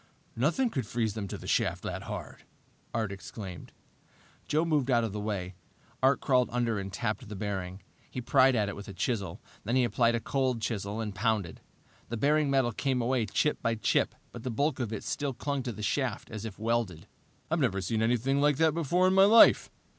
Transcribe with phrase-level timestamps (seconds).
[0.35, 2.43] "Nothing could freeze them to the shaft that hard,"
[2.91, 3.71] Art exclaimed.
[4.47, 5.53] Joe moved out of the way.
[6.01, 7.83] Art crawled under and tapped the bearing.
[8.09, 9.39] He pried at it with a chisel.
[9.63, 11.61] Then he applied a cold chisel and pounded.
[12.09, 15.05] The bearing metal came away chip by chip, but the bulk of it
[15.37, 17.05] clung to the shaft as if welded.
[17.51, 19.69] "I've never seen anything like that before in my life!"